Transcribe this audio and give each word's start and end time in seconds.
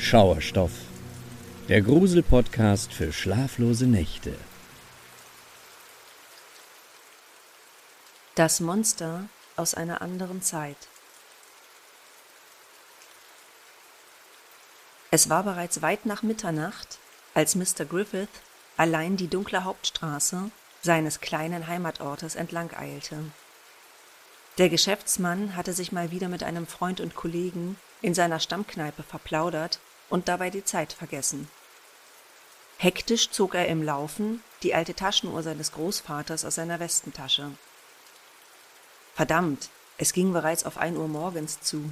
Schauerstoff, 0.00 0.72
der 1.68 1.82
Grusel-Podcast 1.82 2.92
für 2.92 3.12
schlaflose 3.12 3.86
Nächte. 3.86 4.34
Das 8.34 8.60
Monster 8.60 9.28
aus 9.56 9.74
einer 9.74 10.00
anderen 10.00 10.40
Zeit. 10.40 10.88
Es 15.10 15.28
war 15.28 15.44
bereits 15.44 15.82
weit 15.82 16.06
nach 16.06 16.22
Mitternacht, 16.22 16.98
als 17.34 17.54
Mr. 17.54 17.84
Griffith 17.84 18.28
allein 18.78 19.18
die 19.18 19.28
dunkle 19.28 19.64
Hauptstraße 19.64 20.50
seines 20.80 21.20
kleinen 21.20 21.68
Heimatortes 21.68 22.36
entlang 22.36 22.74
eilte. 22.74 23.16
Der 24.56 24.70
Geschäftsmann 24.70 25.54
hatte 25.56 25.74
sich 25.74 25.92
mal 25.92 26.10
wieder 26.10 26.28
mit 26.28 26.42
einem 26.42 26.66
Freund 26.66 27.00
und 27.00 27.14
Kollegen 27.14 27.76
in 28.00 28.14
seiner 28.14 28.40
Stammkneipe 28.40 29.02
verplaudert 29.02 29.78
und 30.10 30.28
dabei 30.28 30.50
die 30.50 30.64
Zeit 30.64 30.92
vergessen. 30.92 31.48
Hektisch 32.76 33.30
zog 33.30 33.54
er 33.54 33.68
im 33.68 33.82
Laufen 33.82 34.42
die 34.62 34.74
alte 34.74 34.94
Taschenuhr 34.94 35.42
seines 35.42 35.72
Großvaters 35.72 36.44
aus 36.44 36.56
seiner 36.56 36.80
Westentasche. 36.80 37.50
Verdammt, 39.14 39.70
es 39.96 40.12
ging 40.12 40.32
bereits 40.32 40.64
auf 40.64 40.78
ein 40.78 40.96
Uhr 40.96 41.08
morgens 41.08 41.60
zu. 41.60 41.90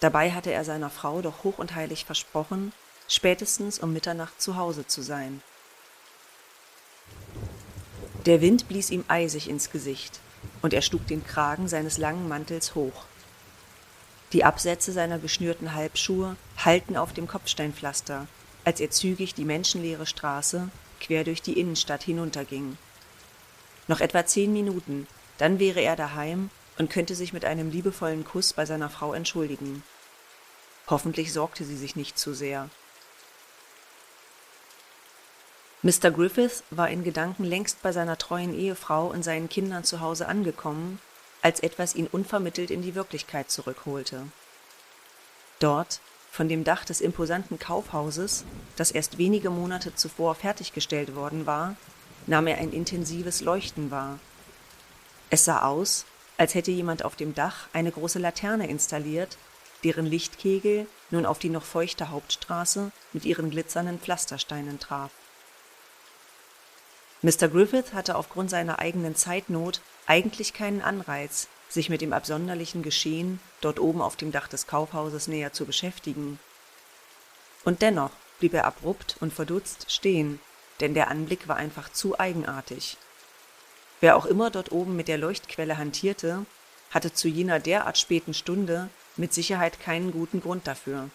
Dabei 0.00 0.32
hatte 0.32 0.50
er 0.52 0.64
seiner 0.64 0.90
Frau 0.90 1.22
doch 1.22 1.44
hoch 1.44 1.58
und 1.58 1.74
heilig 1.74 2.04
versprochen, 2.04 2.72
spätestens 3.08 3.78
um 3.78 3.92
Mitternacht 3.92 4.40
zu 4.40 4.56
Hause 4.56 4.86
zu 4.86 5.02
sein. 5.02 5.42
Der 8.26 8.40
Wind 8.40 8.68
blies 8.68 8.88
ihm 8.88 9.04
eisig 9.08 9.48
ins 9.48 9.70
Gesicht, 9.70 10.20
und 10.62 10.72
er 10.72 10.80
schlug 10.82 11.06
den 11.06 11.26
Kragen 11.26 11.68
seines 11.68 11.98
langen 11.98 12.28
Mantels 12.28 12.74
hoch. 12.74 13.04
Die 14.34 14.42
Absätze 14.42 14.90
seiner 14.90 15.20
geschnürten 15.20 15.74
Halbschuhe 15.74 16.34
hallten 16.56 16.96
auf 16.96 17.12
dem 17.12 17.28
Kopfsteinpflaster, 17.28 18.26
als 18.64 18.80
er 18.80 18.90
zügig 18.90 19.34
die 19.34 19.44
menschenleere 19.44 20.06
Straße 20.06 20.70
quer 20.98 21.22
durch 21.22 21.40
die 21.40 21.56
Innenstadt 21.58 22.02
hinunterging. 22.02 22.76
Noch 23.86 24.00
etwa 24.00 24.26
zehn 24.26 24.52
Minuten, 24.52 25.06
dann 25.38 25.60
wäre 25.60 25.80
er 25.80 25.94
daheim 25.94 26.50
und 26.78 26.90
könnte 26.90 27.14
sich 27.14 27.32
mit 27.32 27.44
einem 27.44 27.70
liebevollen 27.70 28.24
Kuss 28.24 28.52
bei 28.52 28.66
seiner 28.66 28.90
Frau 28.90 29.14
entschuldigen. 29.14 29.84
Hoffentlich 30.88 31.32
sorgte 31.32 31.64
sie 31.64 31.76
sich 31.76 31.94
nicht 31.94 32.18
zu 32.18 32.34
sehr. 32.34 32.68
Mr. 35.82 36.10
Griffith 36.10 36.64
war 36.70 36.88
in 36.88 37.04
Gedanken 37.04 37.44
längst 37.44 37.82
bei 37.82 37.92
seiner 37.92 38.18
treuen 38.18 38.58
Ehefrau 38.58 39.06
und 39.06 39.22
seinen 39.22 39.48
Kindern 39.48 39.84
zu 39.84 40.00
Hause 40.00 40.26
angekommen, 40.26 40.98
als 41.44 41.60
etwas 41.60 41.94
ihn 41.94 42.06
unvermittelt 42.06 42.70
in 42.70 42.80
die 42.80 42.94
Wirklichkeit 42.94 43.50
zurückholte. 43.50 44.26
Dort, 45.58 46.00
von 46.30 46.48
dem 46.48 46.64
Dach 46.64 46.86
des 46.86 47.02
imposanten 47.02 47.58
Kaufhauses, 47.58 48.44
das 48.76 48.90
erst 48.90 49.18
wenige 49.18 49.50
Monate 49.50 49.94
zuvor 49.94 50.34
fertiggestellt 50.34 51.14
worden 51.14 51.44
war, 51.44 51.76
nahm 52.26 52.46
er 52.46 52.56
ein 52.56 52.72
intensives 52.72 53.42
Leuchten 53.42 53.90
wahr. 53.90 54.18
Es 55.28 55.44
sah 55.44 55.60
aus, 55.62 56.06
als 56.38 56.54
hätte 56.54 56.70
jemand 56.70 57.04
auf 57.04 57.14
dem 57.14 57.34
Dach 57.34 57.68
eine 57.74 57.92
große 57.92 58.18
Laterne 58.18 58.66
installiert, 58.66 59.36
deren 59.84 60.06
Lichtkegel 60.06 60.86
nun 61.10 61.26
auf 61.26 61.38
die 61.38 61.50
noch 61.50 61.64
feuchte 61.64 62.08
Hauptstraße 62.08 62.90
mit 63.12 63.26
ihren 63.26 63.50
glitzernden 63.50 64.00
Pflastersteinen 64.00 64.80
traf. 64.80 65.10
Mr. 67.20 67.48
Griffith 67.48 67.92
hatte 67.92 68.16
aufgrund 68.16 68.48
seiner 68.48 68.78
eigenen 68.78 69.14
Zeitnot 69.14 69.82
eigentlich 70.06 70.52
keinen 70.52 70.82
Anreiz, 70.82 71.48
sich 71.68 71.88
mit 71.88 72.00
dem 72.00 72.12
absonderlichen 72.12 72.82
Geschehen 72.82 73.40
dort 73.60 73.80
oben 73.80 74.00
auf 74.00 74.16
dem 74.16 74.32
Dach 74.32 74.48
des 74.48 74.66
Kaufhauses 74.66 75.28
näher 75.28 75.52
zu 75.52 75.64
beschäftigen. 75.66 76.38
Und 77.64 77.82
dennoch 77.82 78.10
blieb 78.38 78.54
er 78.54 78.66
abrupt 78.66 79.16
und 79.20 79.32
verdutzt 79.32 79.90
stehen, 79.90 80.40
denn 80.80 80.94
der 80.94 81.08
Anblick 81.08 81.48
war 81.48 81.56
einfach 81.56 81.90
zu 81.92 82.18
eigenartig. 82.18 82.96
Wer 84.00 84.16
auch 84.16 84.26
immer 84.26 84.50
dort 84.50 84.72
oben 84.72 84.96
mit 84.96 85.08
der 85.08 85.18
Leuchtquelle 85.18 85.78
hantierte, 85.78 86.44
hatte 86.90 87.12
zu 87.12 87.28
jener 87.28 87.58
derart 87.58 87.98
späten 87.98 88.34
Stunde 88.34 88.88
mit 89.16 89.32
Sicherheit 89.32 89.80
keinen 89.80 90.12
guten 90.12 90.40
Grund 90.40 90.66
dafür. 90.66 91.08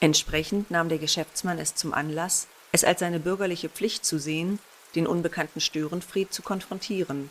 Entsprechend 0.00 0.70
nahm 0.70 0.88
der 0.88 0.98
Geschäftsmann 0.98 1.58
es 1.58 1.74
zum 1.76 1.94
Anlass, 1.94 2.48
es 2.72 2.82
als 2.82 3.00
seine 3.00 3.20
bürgerliche 3.20 3.68
Pflicht 3.68 4.04
zu 4.04 4.18
sehen, 4.18 4.58
den 4.94 5.06
unbekannten 5.06 5.60
Störenfried 5.60 6.32
zu 6.32 6.42
konfrontieren. 6.42 7.30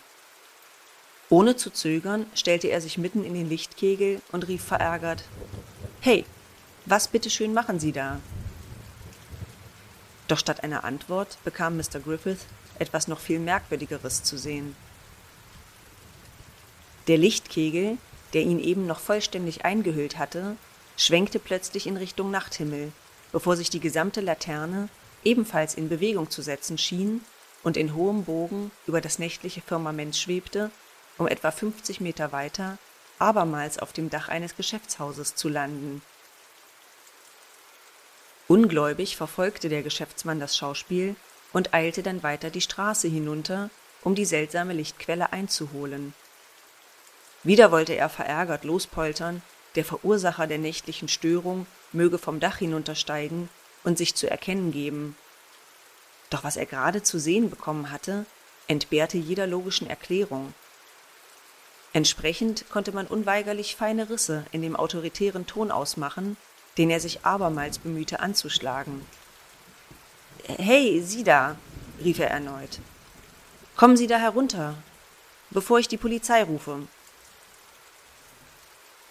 Ohne 1.30 1.56
zu 1.56 1.70
zögern 1.70 2.26
stellte 2.36 2.68
er 2.68 2.82
sich 2.82 2.98
mitten 2.98 3.24
in 3.24 3.34
den 3.34 3.48
Lichtkegel 3.48 4.22
und 4.32 4.48
rief 4.48 4.64
verärgert 4.64 5.24
Hey, 6.02 6.26
was 6.86 7.08
bitteschön 7.08 7.54
machen 7.54 7.80
Sie 7.80 7.92
da? 7.92 8.20
Doch 10.28 10.40
statt 10.40 10.64
einer 10.64 10.84
Antwort 10.84 11.38
bekam 11.44 11.78
Mr. 11.78 12.00
Griffith 12.04 12.46
etwas 12.80 13.08
noch 13.08 13.20
viel 13.20 13.40
Merkwürdigeres 13.40 14.24
zu 14.24 14.38
sehen. 14.38 14.76
Der 17.08 17.18
Lichtkegel, 17.18 17.98
der 18.34 18.42
ihn 18.42 18.60
eben 18.60 18.88
noch 18.88 19.00
vollständig 19.00 19.66
eingehüllt 19.66 20.18
hatte, 20.18 20.56
schwenkte 20.98 21.40
plötzlich 21.40 21.88
in 21.88 21.98
Richtung 21.98 22.32
Nachthimmel, 22.32 22.92
bevor 23.32 23.56
sich 23.56 23.70
die 23.70 23.80
gesamte 23.80 24.22
Laterne 24.22 24.90
ebenfalls 25.24 25.76
in 25.76 25.90
Bewegung 25.90 26.30
zu 26.30 26.42
setzen 26.42 26.78
schien 26.78 27.22
und 27.64 27.78
in 27.78 27.96
hohem 27.96 28.26
Bogen 28.26 28.72
über 28.88 29.02
das 29.02 29.20
nächtliche 29.20 29.62
Firmament 29.62 30.16
schwebte, 30.16 30.72
um 31.18 31.28
etwa 31.28 31.52
50 31.52 32.02
Meter 32.02 32.32
weiter 32.32 32.78
abermals 33.20 33.78
auf 33.78 33.94
dem 33.94 34.10
Dach 34.10 34.30
eines 34.30 34.56
Geschäftshauses 34.56 35.36
zu 35.36 35.48
landen. 35.48 36.02
Ungläubig 38.48 39.16
verfolgte 39.16 39.70
der 39.70 39.84
Geschäftsmann 39.84 40.40
das 40.40 40.58
Schauspiel 40.58 41.16
und 41.54 41.74
eilte 41.74 42.04
dann 42.04 42.24
weiter 42.24 42.50
die 42.50 42.62
Straße 42.62 43.08
hinunter, 43.08 43.70
um 44.04 44.16
die 44.16 44.26
seltsame 44.26 44.74
Lichtquelle 44.74 45.32
einzuholen. 45.32 46.14
Wieder 47.44 47.72
wollte 47.72 47.94
er 47.94 48.10
verärgert 48.10 48.64
lospoltern, 48.64 49.42
der 49.76 49.86
Verursacher 49.86 50.48
der 50.48 50.58
nächtlichen 50.58 51.08
Störung 51.08 51.66
möge 51.94 52.18
vom 52.18 52.40
Dach 52.40 52.58
hinuntersteigen 52.58 53.50
und 53.84 53.98
sich 53.98 54.16
zu 54.16 54.30
erkennen 54.30 54.72
geben. 54.72 55.16
Doch 56.32 56.44
was 56.44 56.58
er 56.58 56.66
gerade 56.66 57.04
zu 57.04 57.20
sehen 57.20 57.52
bekommen 57.52 57.92
hatte, 57.92 58.26
entbehrte 58.68 59.18
jeder 59.18 59.46
logischen 59.46 59.88
Erklärung. 59.88 60.54
Entsprechend 61.94 62.66
konnte 62.70 62.94
man 62.94 63.06
unweigerlich 63.06 63.76
feine 63.76 64.10
Risse 64.10 64.46
in 64.52 64.62
dem 64.62 64.78
autoritären 64.78 65.46
Ton 65.46 65.72
ausmachen, 65.72 66.38
den 66.78 66.90
er 66.90 67.02
sich 67.02 67.26
abermals 67.26 67.80
bemühte 67.80 68.22
anzuschlagen. 68.22 69.06
Hey, 70.48 71.04
Sie 71.04 71.26
da, 71.26 71.58
rief 72.02 72.20
er 72.20 72.30
erneut. 72.30 72.80
Kommen 73.76 73.98
Sie 73.98 74.08
da 74.08 74.18
herunter, 74.18 74.76
bevor 75.50 75.80
ich 75.80 75.90
die 75.90 75.98
Polizei 75.98 76.44
rufe. 76.44 76.88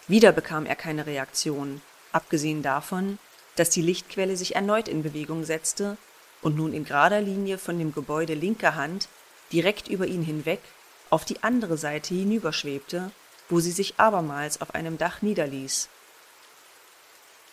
Wieder 0.07 0.31
bekam 0.31 0.65
er 0.65 0.75
keine 0.75 1.05
Reaktion, 1.05 1.81
abgesehen 2.11 2.63
davon, 2.63 3.19
dass 3.55 3.69
die 3.69 3.83
Lichtquelle 3.83 4.35
sich 4.35 4.55
erneut 4.55 4.87
in 4.87 5.03
Bewegung 5.03 5.43
setzte 5.43 5.97
und 6.41 6.55
nun 6.55 6.73
in 6.73 6.85
gerader 6.85 7.21
Linie 7.21 7.57
von 7.57 7.77
dem 7.77 7.93
Gebäude 7.93 8.33
linker 8.33 8.75
Hand 8.75 9.07
direkt 9.51 9.87
über 9.87 10.07
ihn 10.07 10.23
hinweg 10.23 10.61
auf 11.09 11.25
die 11.25 11.43
andere 11.43 11.77
Seite 11.77 12.13
hinüberschwebte, 12.13 13.11
wo 13.49 13.59
sie 13.59 13.71
sich 13.71 13.99
abermals 13.99 14.61
auf 14.61 14.73
einem 14.73 14.97
Dach 14.97 15.21
niederließ. 15.21 15.89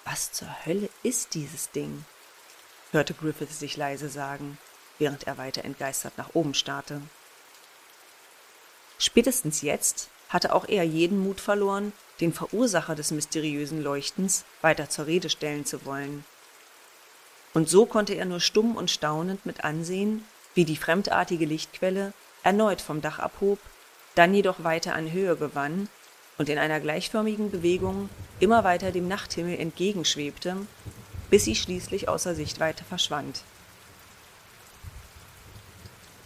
Was 0.04 0.32
zur 0.32 0.48
Hölle 0.64 0.88
ist 1.02 1.34
dieses 1.34 1.70
Ding? 1.70 2.04
hörte 2.92 3.12
Griffith 3.12 3.52
sich 3.52 3.76
leise 3.76 4.08
sagen, 4.08 4.56
während 4.98 5.26
er 5.26 5.36
weiter 5.36 5.64
entgeistert 5.64 6.16
nach 6.16 6.30
oben 6.34 6.54
starrte. 6.54 7.02
Spätestens 8.98 9.62
jetzt 9.62 10.08
hatte 10.28 10.54
auch 10.54 10.66
er 10.66 10.84
jeden 10.84 11.20
Mut 11.20 11.40
verloren, 11.40 11.92
den 12.20 12.32
Verursacher 12.32 12.94
des 12.94 13.10
mysteriösen 13.10 13.82
Leuchtens 13.82 14.44
weiter 14.60 14.88
zur 14.88 15.06
Rede 15.06 15.30
stellen 15.30 15.64
zu 15.64 15.84
wollen. 15.84 16.24
Und 17.54 17.68
so 17.68 17.86
konnte 17.86 18.14
er 18.14 18.24
nur 18.24 18.40
stumm 18.40 18.76
und 18.76 18.90
staunend 18.90 19.46
mit 19.46 19.64
ansehen, 19.64 20.24
wie 20.54 20.64
die 20.64 20.76
fremdartige 20.76 21.46
Lichtquelle 21.46 22.12
erneut 22.42 22.80
vom 22.80 23.00
Dach 23.00 23.18
abhob, 23.18 23.58
dann 24.14 24.34
jedoch 24.34 24.64
weiter 24.64 24.94
an 24.94 25.12
Höhe 25.12 25.36
gewann 25.36 25.88
und 26.38 26.48
in 26.48 26.58
einer 26.58 26.80
gleichförmigen 26.80 27.50
Bewegung 27.50 28.08
immer 28.40 28.64
weiter 28.64 28.92
dem 28.92 29.08
Nachthimmel 29.08 29.58
entgegenschwebte, 29.58 30.56
bis 31.30 31.44
sie 31.44 31.56
schließlich 31.56 32.08
außer 32.08 32.34
Sichtweite 32.34 32.84
verschwand. 32.84 33.42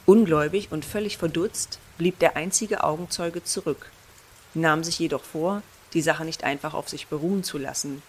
Ungläubig 0.05 0.73
und 0.73 0.85
völlig 0.85 1.17
verdutzt 1.17 1.79
blieb 1.97 2.19
der 2.19 2.37
einzige 2.37 2.85
Augenzeuge 2.85 3.45
zurück, 3.45 3.91
nahm 4.55 4.85
sich 4.85 4.99
jedoch 4.99 5.23
vor, 5.23 5.63
die 5.95 6.03
Sache 6.03 6.25
nicht 6.25 6.45
einfach 6.45 6.75
auf 6.75 6.89
sich 6.89 7.07
beruhen 7.07 7.45
zu 7.45 7.59
lassen. 7.59 8.03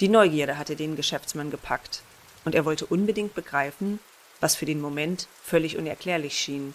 Die 0.00 0.08
Neugierde 0.08 0.58
hatte 0.58 0.76
den 0.76 0.96
Geschäftsmann 0.96 1.50
gepackt, 1.50 2.02
und 2.44 2.54
er 2.54 2.64
wollte 2.64 2.86
unbedingt 2.86 3.34
begreifen, 3.34 4.00
was 4.40 4.56
für 4.56 4.66
den 4.66 4.80
Moment 4.80 5.28
völlig 5.42 5.76
unerklärlich 5.76 6.36
schien. 6.36 6.74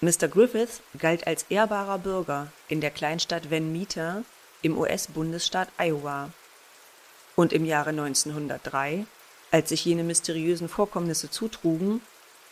Mr. 0.00 0.28
Griffith 0.28 0.80
galt 0.96 1.26
als 1.26 1.44
ehrbarer 1.48 1.98
Bürger 1.98 2.52
in 2.68 2.80
der 2.80 2.90
Kleinstadt 2.90 3.50
Van 3.50 3.72
Meter, 3.72 4.22
im 4.62 4.78
US-Bundesstaat 4.78 5.68
Iowa. 5.78 6.30
Und 7.36 7.52
im 7.52 7.64
Jahre 7.64 7.90
1903, 7.90 9.06
als 9.50 9.68
sich 9.68 9.84
jene 9.84 10.04
mysteriösen 10.04 10.68
Vorkommnisse 10.68 11.30
zutrugen, 11.30 12.00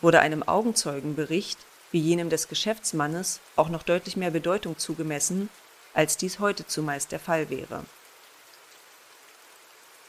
wurde 0.01 0.21
einem 0.21 0.43
Augenzeugenbericht 0.43 1.59
wie 1.93 2.01
jenem 2.01 2.31
des 2.31 2.49
Geschäftsmannes 2.49 3.41
auch 3.55 3.69
noch 3.69 3.83
deutlich 3.83 4.17
mehr 4.17 4.31
Bedeutung 4.31 4.77
zugemessen, 4.77 5.49
als 5.95 6.17
dies 6.17 6.41
heute 6.41 6.67
zumeist 6.67 7.13
der 7.13 7.21
Fall 7.21 7.49
wäre. 7.49 7.85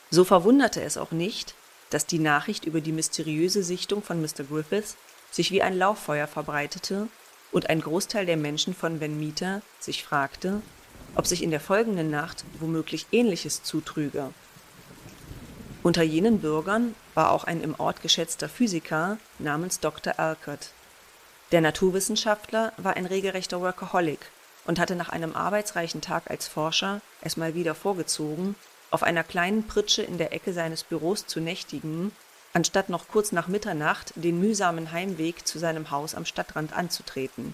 So 0.10 0.24
verwunderte 0.24 0.82
es 0.82 0.98
auch 0.98 1.12
nicht, 1.12 1.56
dass 1.90 2.06
die 2.06 2.20
Nachricht 2.20 2.66
über 2.66 2.82
die 2.82 2.92
mysteriöse 2.92 3.64
Sichtung 3.64 4.04
von 4.04 4.22
Mr. 4.22 4.44
Griffith 4.50 4.96
sich 5.32 5.52
wie 5.52 5.62
ein 5.62 5.78
Lauffeuer 5.78 6.28
verbreitete 6.28 7.08
und 7.52 7.70
ein 7.70 7.82
Großteil 7.82 8.26
der 8.26 8.38
Menschen 8.38 8.74
von 8.74 9.02
Van 9.02 9.20
Meter 9.20 9.62
sich 9.80 10.04
fragte, 10.04 10.62
ob 11.16 11.28
sich 11.28 11.44
in 11.44 11.52
der 11.52 11.60
folgenden 11.60 12.10
Nacht 12.10 12.46
womöglich 12.60 13.08
Ähnliches 13.12 13.64
zutrüge. 13.64 14.30
Unter 15.84 16.04
jenen 16.04 16.40
Bürgern 16.40 16.96
war 17.14 17.32
auch 17.32 17.46
ein 17.46 17.62
im 17.62 17.76
Ort 17.80 18.02
geschätzter 18.02 18.50
Physiker 18.50 19.18
namens 19.40 19.80
Dr. 19.80 20.20
Alcott. 20.20 20.72
Der 21.52 21.62
Naturwissenschaftler 21.62 22.74
war 22.78 22.98
ein 22.98 23.06
regelrechter 23.06 23.62
Workaholic 23.62 24.20
und 24.66 24.80
hatte 24.80 24.96
nach 24.96 25.10
einem 25.10 25.34
arbeitsreichen 25.34 26.02
Tag 26.02 26.30
als 26.30 26.48
Forscher 26.48 27.02
es 27.22 27.38
mal 27.38 27.56
wieder 27.56 27.74
vorgezogen, 27.74 28.56
auf 28.92 29.04
einer 29.04 29.24
kleinen 29.24 29.68
Pritsche 29.68 30.02
in 30.02 30.18
der 30.18 30.34
Ecke 30.34 30.54
seines 30.54 30.84
Büros 30.84 31.26
zu 31.28 31.40
nächtigen, 31.40 32.12
anstatt 32.54 32.90
noch 32.90 33.08
kurz 33.08 33.32
nach 33.32 33.48
Mitternacht 33.48 34.14
den 34.16 34.40
mühsamen 34.40 34.92
Heimweg 34.92 35.48
zu 35.48 35.60
seinem 35.60 35.92
Haus 35.92 36.16
am 36.16 36.26
Stadtrand 36.26 36.74
anzutreten. 36.74 37.54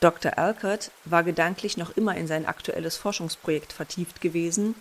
Dr. 0.00 0.38
Alcott 0.38 0.90
war 1.04 1.22
gedanklich 1.22 1.76
noch 1.76 1.96
immer 1.96 2.16
in 2.16 2.26
sein 2.26 2.46
aktuelles 2.46 2.96
Forschungsprojekt 2.96 3.72
vertieft 3.72 4.20
gewesen, 4.20 4.74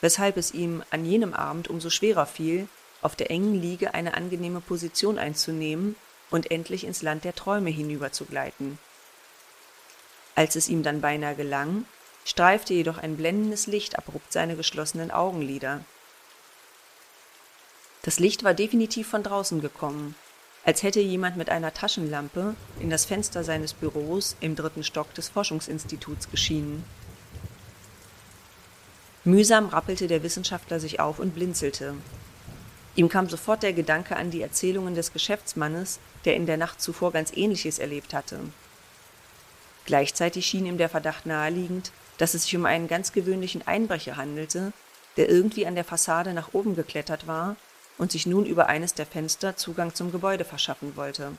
weshalb 0.00 0.36
es 0.36 0.54
ihm 0.54 0.84
an 0.90 1.04
jenem 1.04 1.34
Abend 1.34 1.68
umso 1.68 1.90
schwerer 1.90 2.26
fiel, 2.26 2.68
auf 3.02 3.16
der 3.16 3.30
engen 3.30 3.60
Liege 3.60 3.94
eine 3.94 4.14
angenehme 4.14 4.60
Position 4.60 5.18
einzunehmen 5.18 5.96
und 6.30 6.50
endlich 6.50 6.84
ins 6.84 7.02
Land 7.02 7.24
der 7.24 7.34
Träume 7.34 7.70
hinüberzugleiten. 7.70 8.78
Als 10.34 10.56
es 10.56 10.68
ihm 10.68 10.82
dann 10.82 11.00
beinahe 11.00 11.34
gelang, 11.34 11.84
streifte 12.28 12.74
jedoch 12.74 12.98
ein 12.98 13.16
blendendes 13.16 13.66
Licht 13.66 13.96
abrupt 13.96 14.34
seine 14.34 14.54
geschlossenen 14.54 15.10
Augenlider. 15.10 15.80
Das 18.02 18.18
Licht 18.20 18.44
war 18.44 18.52
definitiv 18.52 19.08
von 19.08 19.22
draußen 19.22 19.62
gekommen, 19.62 20.14
als 20.62 20.82
hätte 20.82 21.00
jemand 21.00 21.38
mit 21.38 21.48
einer 21.48 21.72
Taschenlampe 21.72 22.54
in 22.80 22.90
das 22.90 23.06
Fenster 23.06 23.44
seines 23.44 23.72
Büros 23.72 24.36
im 24.40 24.56
dritten 24.56 24.84
Stock 24.84 25.14
des 25.14 25.30
Forschungsinstituts 25.30 26.30
geschienen. 26.30 26.84
Mühsam 29.24 29.66
rappelte 29.66 30.06
der 30.06 30.22
Wissenschaftler 30.22 30.80
sich 30.80 31.00
auf 31.00 31.18
und 31.20 31.34
blinzelte. 31.34 31.94
Ihm 32.94 33.08
kam 33.08 33.30
sofort 33.30 33.62
der 33.62 33.72
Gedanke 33.72 34.16
an 34.16 34.30
die 34.30 34.42
Erzählungen 34.42 34.94
des 34.94 35.14
Geschäftsmannes, 35.14 35.98
der 36.26 36.36
in 36.36 36.44
der 36.44 36.58
Nacht 36.58 36.82
zuvor 36.82 37.10
ganz 37.10 37.32
Ähnliches 37.34 37.78
erlebt 37.78 38.12
hatte. 38.12 38.40
Gleichzeitig 39.86 40.44
schien 40.44 40.66
ihm 40.66 40.76
der 40.76 40.90
Verdacht 40.90 41.24
naheliegend, 41.24 41.90
dass 42.18 42.34
es 42.34 42.42
sich 42.42 42.56
um 42.56 42.66
einen 42.66 42.88
ganz 42.88 43.12
gewöhnlichen 43.12 43.66
Einbrecher 43.66 44.16
handelte, 44.16 44.72
der 45.16 45.28
irgendwie 45.28 45.66
an 45.66 45.74
der 45.74 45.84
Fassade 45.84 46.34
nach 46.34 46.52
oben 46.52 46.76
geklettert 46.76 47.26
war 47.26 47.56
und 47.96 48.12
sich 48.12 48.26
nun 48.26 48.46
über 48.46 48.66
eines 48.66 48.94
der 48.94 49.06
Fenster 49.06 49.56
Zugang 49.56 49.94
zum 49.94 50.12
Gebäude 50.12 50.44
verschaffen 50.44 50.96
wollte. 50.96 51.32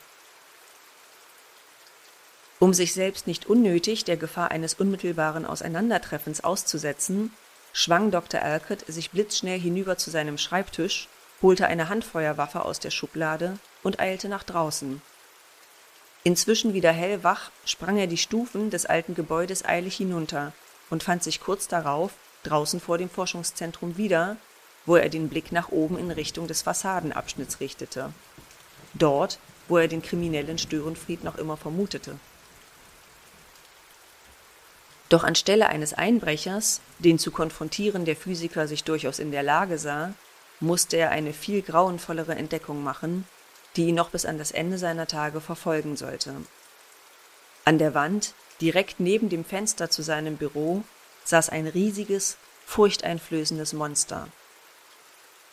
Um 2.60 2.74
sich 2.74 2.94
selbst 2.94 3.26
nicht 3.26 3.46
unnötig 3.46 4.04
der 4.04 4.18
Gefahr 4.18 4.52
eines 4.52 4.74
unmittelbaren 4.74 5.46
Auseinandertreffens 5.46 6.44
auszusetzen, 6.44 7.32
schwang 7.72 8.12
Dr. 8.12 8.42
Alcott 8.42 8.84
sich 8.88 9.12
blitzschnell 9.12 9.60
hinüber 9.60 9.98
zu 9.98 10.10
seinem 10.10 10.38
Schreibtisch, 10.38 11.08
holte 11.42 11.68
eine 11.68 11.88
Handfeuerwaffe 11.88 12.66
aus 12.66 12.82
der 12.82 12.92
Schublade 12.92 13.58
und 13.82 14.02
eilte 14.02 14.28
nach 14.28 14.44
draußen. 14.44 15.02
Inzwischen 16.26 16.74
wieder 16.74 16.92
hellwach, 16.92 17.50
sprang 17.64 17.96
er 17.96 18.08
die 18.08 18.18
Stufen 18.18 18.70
des 18.70 18.86
alten 18.86 19.16
Gebäudes 19.16 19.64
eilig 19.64 19.96
hinunter 19.96 20.52
und 20.90 21.04
fand 21.04 21.24
sich 21.24 21.42
kurz 21.42 21.68
darauf 21.68 22.12
draußen 22.44 22.80
vor 22.80 22.98
dem 22.98 23.10
Forschungszentrum 23.10 23.98
wieder, 23.98 24.38
wo 24.86 24.96
er 24.96 25.10
den 25.10 25.30
Blick 25.30 25.52
nach 25.52 25.70
oben 25.70 25.98
in 25.98 26.12
Richtung 26.12 26.48
des 26.48 26.62
Fassadenabschnitts 26.62 27.60
richtete. 27.60 28.14
Dort, 28.94 29.40
wo 29.68 29.78
er 29.78 29.88
den 29.88 30.02
kriminellen 30.02 30.58
Störenfried 30.58 31.24
noch 31.24 31.38
immer 31.38 31.58
vermutete. 31.58 32.18
Doch 35.10 35.24
anstelle 35.24 35.70
eines 35.70 35.94
Einbrechers, 35.94 36.82
den 37.00 37.18
zu 37.18 37.32
konfrontieren 37.32 38.06
der 38.06 38.16
Physiker 38.16 38.68
sich 38.68 38.84
durchaus 38.84 39.20
in 39.20 39.32
der 39.32 39.44
Lage 39.44 39.78
sah, 39.80 40.14
musste 40.60 40.98
er 40.98 41.10
eine 41.10 41.34
viel 41.34 41.62
grauenvollere 41.62 42.36
Entdeckung 42.36 42.84
machen, 42.84 43.26
die 43.76 43.88
ihn 43.88 43.96
noch 43.96 44.10
bis 44.10 44.26
an 44.26 44.38
das 44.38 44.52
Ende 44.52 44.78
seiner 44.78 45.08
Tage 45.08 45.42
verfolgen 45.42 45.98
sollte. 45.98 46.36
An 47.66 47.78
der 47.78 47.94
Wand, 47.94 48.34
direkt 48.62 49.00
neben 49.00 49.30
dem 49.30 49.46
Fenster 49.46 49.90
zu 49.90 50.02
seinem 50.02 50.38
Büro, 50.38 50.84
saß 51.26 51.50
ein 51.50 51.68
riesiges, 51.68 52.38
furchteinflößendes 52.66 53.74
Monster. 53.74 54.28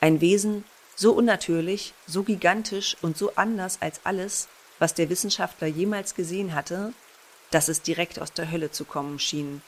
Ein 0.00 0.20
Wesen 0.20 0.64
so 0.96 1.12
unnatürlich, 1.12 1.92
so 2.06 2.22
gigantisch 2.22 2.96
und 3.02 3.16
so 3.18 3.32
anders 3.36 3.78
als 3.80 4.00
alles, 4.04 4.48
was 4.78 4.94
der 4.94 5.08
Wissenschaftler 5.10 5.68
jemals 5.68 6.14
gesehen 6.14 6.54
hatte, 6.54 6.92
dass 7.50 7.68
es 7.68 7.82
direkt 7.82 8.18
aus 8.18 8.32
der 8.32 8.50
Hölle 8.50 8.70
zu 8.70 8.84
kommen 8.84 9.18
schien. 9.18 9.62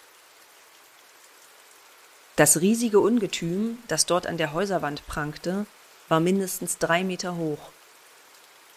Das 2.37 2.61
riesige 2.61 3.01
Ungetüm, 3.01 3.79
das 3.89 4.07
dort 4.07 4.27
an 4.27 4.39
der 4.39 4.53
Häuserwand 4.53 5.07
prangte, 5.07 5.67
war 6.09 6.21
mindestens 6.21 6.79
drei 6.79 7.05
Meter 7.05 7.37
hoch. 7.37 7.59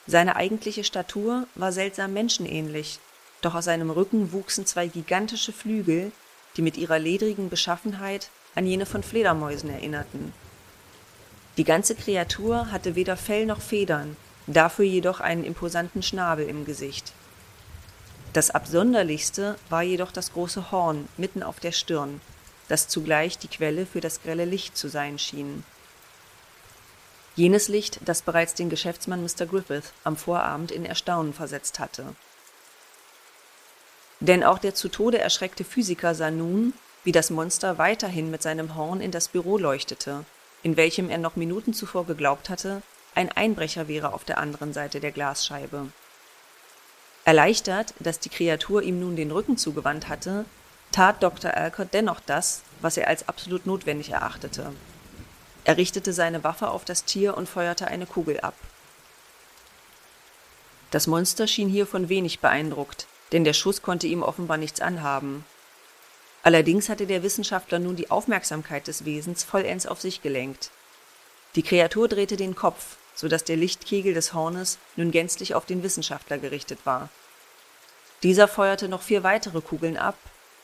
Seine 0.07 0.35
eigentliche 0.35 0.83
Statur 0.83 1.47
war 1.55 1.71
seltsam 1.71 2.13
menschenähnlich, 2.13 2.99
doch 3.41 3.55
aus 3.55 3.65
seinem 3.65 3.89
Rücken 3.89 4.31
wuchsen 4.31 4.65
zwei 4.65 4.87
gigantische 4.87 5.51
Flügel, 5.51 6.11
die 6.57 6.61
mit 6.61 6.77
ihrer 6.77 6.99
ledrigen 6.99 7.49
Beschaffenheit 7.49 8.29
an 8.55 8.65
jene 8.65 8.85
von 8.85 9.03
Fledermäusen 9.03 9.69
erinnerten. 9.69 10.33
Die 11.57 11.63
ganze 11.63 11.95
Kreatur 11.95 12.71
hatte 12.71 12.95
weder 12.95 13.17
Fell 13.17 13.45
noch 13.45 13.61
Federn, 13.61 14.15
dafür 14.47 14.85
jedoch 14.85 15.19
einen 15.19 15.43
imposanten 15.43 16.01
Schnabel 16.01 16.47
im 16.47 16.65
Gesicht. 16.65 17.13
Das 18.33 18.49
Absonderlichste 18.49 19.57
war 19.69 19.83
jedoch 19.83 20.11
das 20.11 20.31
große 20.33 20.71
Horn 20.71 21.07
mitten 21.17 21.43
auf 21.43 21.59
der 21.59 21.73
Stirn, 21.73 22.21
das 22.69 22.87
zugleich 22.87 23.37
die 23.37 23.49
Quelle 23.49 23.85
für 23.85 23.99
das 23.99 24.21
grelle 24.21 24.45
Licht 24.45 24.77
zu 24.77 24.87
sein 24.87 25.19
schien. 25.19 25.65
Jenes 27.35 27.67
Licht, 27.67 27.99
das 28.05 28.21
bereits 28.21 28.53
den 28.53 28.69
Geschäftsmann 28.69 29.23
Mr. 29.23 29.45
Griffith 29.45 29.91
am 30.03 30.15
Vorabend 30.15 30.71
in 30.71 30.85
Erstaunen 30.85 31.33
versetzt 31.33 31.79
hatte. 31.79 32.15
Denn 34.21 34.43
auch 34.43 34.59
der 34.59 34.73
zu 34.73 34.87
Tode 34.87 35.19
erschreckte 35.19 35.65
Physiker 35.65 36.15
sah 36.15 36.31
nun, 36.31 36.73
wie 37.03 37.11
das 37.11 37.29
Monster 37.29 37.77
weiterhin 37.77 38.31
mit 38.31 38.41
seinem 38.41 38.75
Horn 38.75 39.01
in 39.01 39.11
das 39.11 39.27
Büro 39.27 39.57
leuchtete 39.57 40.23
in 40.63 40.77
welchem 40.77 41.09
er 41.09 41.17
noch 41.17 41.35
Minuten 41.35 41.73
zuvor 41.73 42.05
geglaubt 42.05 42.49
hatte, 42.49 42.81
ein 43.15 43.31
Einbrecher 43.31 43.87
wäre 43.87 44.13
auf 44.13 44.23
der 44.23 44.37
anderen 44.37 44.73
Seite 44.73 44.99
der 44.99 45.11
Glasscheibe. 45.11 45.87
Erleichtert, 47.25 47.93
dass 47.99 48.19
die 48.19 48.29
Kreatur 48.29 48.81
ihm 48.81 48.99
nun 48.99 49.15
den 49.15 49.31
Rücken 49.31 49.57
zugewandt 49.57 50.07
hatte, 50.07 50.45
tat 50.91 51.21
Dr. 51.21 51.53
Alcott 51.53 51.89
dennoch 51.93 52.19
das, 52.19 52.63
was 52.81 52.97
er 52.97 53.07
als 53.07 53.27
absolut 53.27 53.65
notwendig 53.65 54.11
erachtete. 54.11 54.73
Er 55.63 55.77
richtete 55.77 56.13
seine 56.13 56.43
Waffe 56.43 56.69
auf 56.69 56.85
das 56.85 57.05
Tier 57.05 57.37
und 57.37 57.47
feuerte 57.47 57.87
eine 57.87 58.05
Kugel 58.05 58.39
ab. 58.39 58.55
Das 60.89 61.07
Monster 61.07 61.47
schien 61.47 61.69
hiervon 61.69 62.09
wenig 62.09 62.39
beeindruckt, 62.39 63.07
denn 63.31 63.43
der 63.43 63.53
Schuss 63.53 63.81
konnte 63.81 64.07
ihm 64.07 64.23
offenbar 64.23 64.57
nichts 64.57 64.81
anhaben, 64.81 65.45
Allerdings 66.43 66.89
hatte 66.89 67.05
der 67.05 67.23
Wissenschaftler 67.23 67.79
nun 67.79 67.95
die 67.95 68.09
Aufmerksamkeit 68.09 68.87
des 68.87 69.05
Wesens 69.05 69.43
vollends 69.43 69.85
auf 69.85 70.01
sich 70.01 70.21
gelenkt. 70.21 70.71
Die 71.55 71.63
Kreatur 71.63 72.07
drehte 72.07 72.35
den 72.35 72.55
Kopf, 72.55 72.97
so 73.13 73.27
dass 73.27 73.43
der 73.43 73.57
Lichtkegel 73.57 74.13
des 74.13 74.33
Hornes 74.33 74.79
nun 74.95 75.11
gänzlich 75.11 75.53
auf 75.53 75.65
den 75.65 75.83
Wissenschaftler 75.83 76.37
gerichtet 76.37 76.79
war. 76.85 77.09
Dieser 78.23 78.47
feuerte 78.47 78.87
noch 78.87 79.01
vier 79.01 79.23
weitere 79.23 79.61
Kugeln 79.61 79.97
ab, 79.97 80.17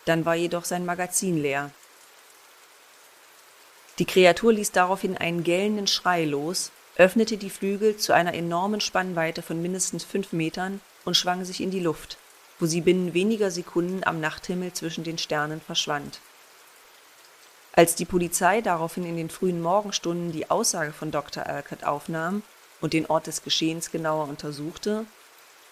dann 0.06 0.26
war 0.26 0.36
jedoch 0.36 0.66
sein 0.66 0.86
Magazin 0.86 1.38
leer. 1.38 1.72
Die 4.00 4.06
Kreatur 4.06 4.54
ließ 4.54 4.72
daraufhin 4.72 5.18
einen 5.18 5.44
gellenden 5.44 5.88
Schrei 5.88 6.24
los, 6.24 6.72
öffnete 6.96 7.38
die 7.38 7.50
Flügel 7.50 7.98
zu 7.98 8.14
einer 8.14 8.34
enormen 8.34 8.80
Spannweite 8.80 9.42
von 9.42 9.62
mindestens 9.62 10.04
fünf 10.04 10.34
Metern 10.34 10.82
und 11.04 11.18
schwang 11.18 11.46
sich 11.46 11.62
in 11.62 11.72
die 11.72 11.80
Luft 11.80 12.18
wo 12.60 12.66
sie 12.66 12.82
binnen 12.82 13.14
weniger 13.14 13.52
Sekunden 13.52 14.04
am 14.04 14.20
Nachthimmel 14.20 14.74
zwischen 14.74 15.04
den 15.04 15.18
Sternen 15.18 15.62
verschwand. 15.62 16.20
Als 17.74 17.94
die 17.94 18.06
Polizei 18.06 18.62
daraufhin 18.62 19.06
in 19.06 19.18
den 19.18 19.30
frühen 19.30 19.62
Morgenstunden 19.62 20.32
die 20.32 20.50
Aussage 20.50 20.94
von 20.94 21.12
Dr. 21.12 21.46
Alcott 21.46 21.84
aufnahm 21.84 22.42
und 22.82 22.94
den 22.94 23.06
Ort 23.06 23.28
des 23.28 23.44
Geschehens 23.44 23.92
genauer 23.92 24.28
untersuchte, 24.28 25.06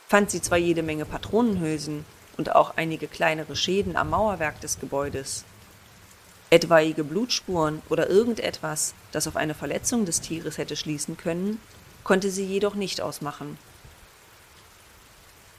fand 0.07 0.29
sie 0.29 0.41
zwar 0.41 0.59
jede 0.59 0.83
Menge 0.83 1.05
Patronenhülsen 1.05 2.05
und 2.37 2.55
auch 2.55 2.77
einige 2.77 3.07
kleinere 3.07 3.55
Schäden 3.55 3.95
am 3.95 4.11
Mauerwerk 4.11 4.61
des 4.61 4.79
Gebäudes. 4.79 5.45
Etwaige 6.51 7.03
Blutspuren 7.03 7.81
oder 7.89 8.07
irgendetwas, 8.07 8.93
das 9.11 9.27
auf 9.27 9.35
eine 9.35 9.55
Verletzung 9.55 10.05
des 10.05 10.21
Tieres 10.21 10.59
hätte 10.59 10.75
schließen 10.75 11.17
können, 11.17 11.59
konnte 12.03 12.29
sie 12.29 12.45
jedoch 12.45 12.75
nicht 12.75 13.01
ausmachen. 13.01 13.57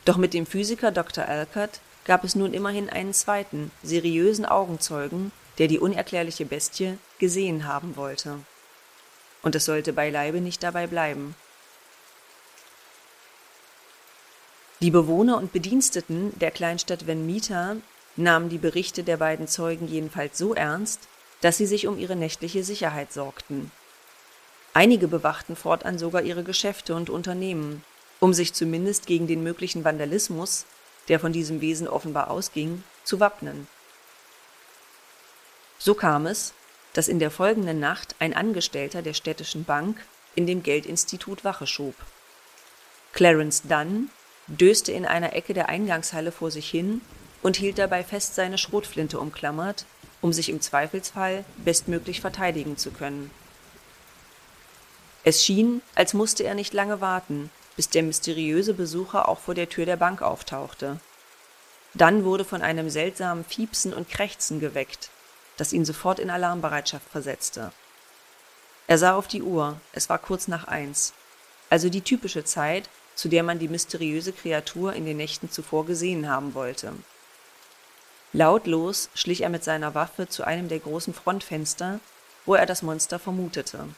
Doch 0.07 0.17
mit 0.17 0.35
dem 0.35 0.47
Physiker 0.47 0.93
Dr. 0.93 1.27
Alcott 1.27 1.81
gab 2.05 2.23
es 2.23 2.37
nun 2.37 2.55
immerhin 2.55 2.89
einen 2.89 3.13
zweiten, 3.13 3.73
seriösen 3.83 4.47
Augenzeugen, 4.47 5.33
der 5.59 5.67
die 5.67 5.81
unerklärliche 5.81 6.47
Bestie 6.47 6.97
gesehen 7.19 7.67
haben 7.67 7.97
wollte. 7.97 8.39
Und 9.43 9.57
es 9.57 9.65
sollte 9.65 9.93
beileibe 9.93 10.41
nicht 10.41 10.63
dabei 10.63 10.87
bleiben. 10.87 11.35
Die 14.81 14.93
Bewohner 14.93 15.39
und 15.39 15.53
Bediensteten 15.53 16.39
der 16.39 16.53
Kleinstadt 16.53 17.09
Venmita 17.09 17.77
nahmen 18.15 18.49
die 18.49 18.59
Berichte 18.59 19.03
der 19.03 19.17
beiden 19.17 19.49
Zeugen 19.49 19.89
jedenfalls 19.89 20.39
so 20.39 20.55
ernst, 20.55 21.09
dass 21.41 21.57
sie 21.57 21.67
sich 21.67 21.89
um 21.89 21.99
ihre 21.99 22.15
nächtliche 22.15 22.63
Sicherheit 22.63 23.13
sorgten. 23.13 23.73
Einige 24.73 25.09
bewachten 25.09 25.57
fortan 25.57 25.99
sogar 25.99 26.23
ihre 26.23 26.45
Geschäfte 26.45 26.95
und 26.95 27.11
Unternehmen, 27.11 27.83
um 28.27 28.35
sich 28.35 28.53
zumindest 28.53 29.07
gegen 29.07 29.29
den 29.29 29.45
möglichen 29.45 29.85
Vandalismus, 29.85 30.67
der 31.07 31.21
von 31.21 31.33
diesem 31.33 31.61
Wesen 31.61 31.87
offenbar 31.87 32.29
ausging, 32.29 32.83
zu 33.05 33.21
wappnen. 33.21 33.69
So 35.79 35.95
kam 35.95 36.27
es, 36.27 36.53
dass 36.93 37.07
in 37.07 37.21
der 37.21 37.31
folgenden 37.31 37.79
Nacht 37.79 38.17
ein 38.19 38.35
Angestellter 38.35 39.01
der 39.01 39.15
städtischen 39.15 39.63
Bank 39.63 40.05
in 40.35 40.49
dem 40.49 40.65
Geldinstitut 40.65 41.45
Wache 41.45 41.69
schob. 41.69 41.95
Clarence 43.13 43.63
Dunn 43.63 44.11
döste 44.49 44.91
in 44.91 45.07
einer 45.07 45.35
Ecke 45.35 45.55
der 45.55 45.69
Eingangshalle 45.69 46.33
vor 46.33 46.51
sich 46.51 46.69
hin 46.69 47.03
und 47.45 47.57
hielt 47.57 47.79
dabei 47.79 48.03
fest 48.03 48.35
seine 48.35 48.59
Schrotflinte 48.59 49.21
umklammert, 49.21 49.87
um 50.21 50.33
sich 50.33 50.49
im 50.49 50.61
Zweifelsfall 50.61 51.45
bestmöglich 51.59 52.21
verteidigen 52.21 52.77
zu 52.77 52.91
können. 52.91 53.31
Es 55.23 55.45
schien, 55.45 55.81
als 55.95 56.13
musste 56.13 56.43
er 56.43 56.55
nicht 56.55 56.75
lange 56.75 57.01
warten, 57.01 57.53
bis 57.77 57.91
der 57.91 58.03
mysteriöse 58.03 58.75
Besucher 58.75 59.29
auch 59.29 59.39
vor 59.39 59.55
der 59.55 59.69
Tür 59.69 59.87
der 59.87 59.97
Bank 59.97 60.23
auftauchte. 60.23 60.99
Dann 61.95 62.25
wurde 62.25 62.45
von 62.45 62.63
einem 62.63 62.91
seltsamen 62.91 63.45
Fiepsen 63.45 63.93
und 63.93 64.09
Krächzen 64.09 64.61
geweckt, 64.61 65.11
das 65.57 65.73
ihn 65.73 65.85
sofort 65.85 66.19
in 66.19 66.31
Alarmbereitschaft 66.31 67.09
versetzte. 67.09 67.73
Er 68.87 68.99
sah 68.99 69.15
auf 69.15 69.29
die 69.29 69.43
Uhr, 69.43 69.81
es 69.93 70.09
war 70.09 70.19
kurz 70.19 70.49
nach 70.49 70.65
eins, 70.65 71.13
also 71.71 71.89
die 71.89 72.03
typische 72.03 72.45
Zeit, 72.45 72.89
zu 73.15 73.29
der 73.29 73.43
man 73.43 73.59
die 73.59 73.69
mysteriöse 73.69 74.33
Kreatur 74.33 74.93
in 74.93 75.07
den 75.07 75.17
Nächten 75.17 75.51
zuvor 75.51 75.87
gesehen 75.87 76.29
haben 76.29 76.55
wollte. 76.55 76.93
Lautlos 78.33 79.09
schlich 79.15 79.41
er 79.41 79.49
mit 79.49 79.65
seiner 79.65 79.95
Waffe 79.95 80.29
zu 80.29 80.45
einem 80.45 80.69
der 80.69 80.81
großen 80.81 81.15
Frontfenster, 81.15 82.01
wo 82.45 82.55
er 82.55 82.67
das 82.67 82.83
Monster 82.83 83.19
vermutete. 83.19 83.89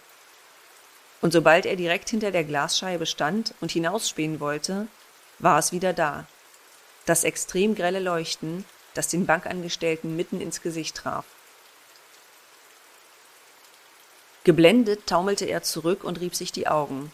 Und 1.21 1.33
sobald 1.33 1.67
er 1.67 1.77
direkt 1.77 2.11
hinter 2.11 2.31
der 2.31 2.45
Glasscheibe 2.45 3.07
stand 3.07 3.55
und 3.61 3.73
hinausspähen 3.73 4.41
wollte, 4.41 4.87
war 5.39 5.59
es 5.59 5.73
wieder 5.73 5.93
da. 5.93 6.27
Das 7.07 7.25
extrem 7.25 7.75
grelle 7.75 8.01
Leuchten, 8.01 8.65
das 8.95 9.09
den 9.09 9.27
Bankangestellten 9.27 10.15
mitten 10.17 10.41
ins 10.41 10.63
Gesicht 10.63 10.97
traf. 10.97 11.25
Geblendet 14.45 15.07
taumelte 15.07 15.45
er 15.45 15.63
zurück 15.63 16.05
und 16.05 16.21
rieb 16.21 16.35
sich 16.35 16.53
die 16.53 16.69
Augen. 16.69 17.13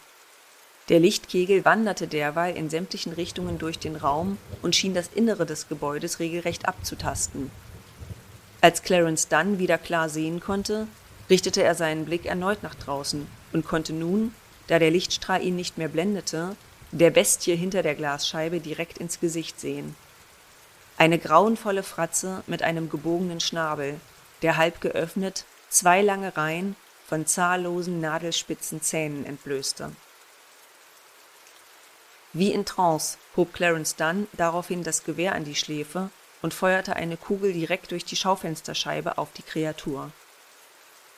Der 0.89 0.99
Lichtkegel 0.99 1.65
wanderte 1.65 2.07
derweil 2.07 2.55
in 2.55 2.69
sämtlichen 2.69 3.11
Richtungen 3.11 3.57
durch 3.57 3.79
den 3.79 3.95
Raum 3.95 4.37
und 4.61 4.75
schien 4.75 4.93
das 4.93 5.09
Innere 5.13 5.45
des 5.45 5.67
Gebäudes 5.67 6.19
regelrecht 6.19 6.67
abzutasten. 6.67 7.49
Als 8.61 8.83
Clarence 8.83 9.27
Dunn 9.27 9.57
wieder 9.57 9.77
klar 9.77 10.09
sehen 10.09 10.39
konnte, 10.39 10.87
richtete 11.29 11.63
er 11.63 11.73
seinen 11.73 12.05
Blick 12.05 12.25
erneut 12.25 12.61
nach 12.61 12.75
draußen 12.75 13.27
und 13.55 13.65
konnte 13.65 13.93
nun, 13.93 14.35
da 14.67 14.79
der 14.79 14.91
Lichtstrahl 14.91 15.41
ihn 15.41 15.55
nicht 15.55 15.77
mehr 15.77 15.87
blendete, 15.87 16.57
der 16.91 17.09
Bestie 17.09 17.55
hinter 17.55 17.83
der 17.83 17.95
Glasscheibe 17.95 18.59
direkt 18.59 18.97
ins 18.97 19.21
Gesicht 19.21 19.61
sehen. 19.61 19.95
Eine 20.97 21.17
grauenvolle 21.17 21.81
Fratze 21.81 22.43
mit 22.47 22.63
einem 22.63 22.89
gebogenen 22.89 23.39
Schnabel, 23.39 23.97
der 24.41 24.57
halb 24.57 24.81
geöffnet 24.81 25.45
zwei 25.69 26.01
lange 26.01 26.35
Reihen 26.35 26.75
von 27.07 27.25
zahllosen 27.25 28.01
nadelspitzen 28.01 28.81
Zähnen 28.81 29.25
entblößte. 29.25 29.93
Wie 32.33 32.51
in 32.51 32.65
Trance 32.65 33.17
hob 33.37 33.53
Clarence 33.53 33.95
Dunn 33.95 34.27
daraufhin 34.33 34.83
das 34.83 35.05
Gewehr 35.05 35.33
an 35.33 35.45
die 35.45 35.55
Schläfe 35.55 36.09
und 36.41 36.53
feuerte 36.53 36.97
eine 36.97 37.15
Kugel 37.15 37.53
direkt 37.53 37.91
durch 37.91 38.03
die 38.03 38.17
Schaufensterscheibe 38.17 39.17
auf 39.17 39.31
die 39.31 39.43
Kreatur. 39.43 40.11